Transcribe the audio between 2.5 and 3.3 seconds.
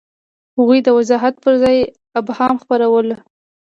خپرولو.